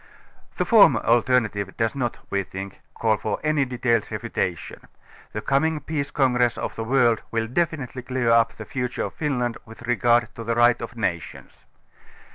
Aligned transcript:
The 0.57 0.65
former 0.65 0.99
alternative 1.01 1.77
does 1.77 1.93
not, 1.93 2.17
we 2.31 2.41
think, 2.41 2.81
call 2.95 3.17
for 3.17 3.37
anj^ 3.43 3.69
detailed 3.69 4.09
refutation. 4.11 4.87
The 5.31 5.41
coming 5.41 5.79
peace 5.79 6.09
congress 6.09 6.57
of 6.57 6.75
the 6.75 6.83
world 6.83 7.21
will 7.29 7.45
definitively 7.45 8.01
clear 8.01 8.31
up 8.31 8.53
the 8.53 8.65
future 8.65 9.03
of 9.03 9.13
Finland 9.13 9.59
with 9.63 9.83
regard 9.83 10.33
to 10.33 10.43
the 10.43 10.55
Right 10.55 10.81
of 10.81 10.95
Nations. 10.97 11.65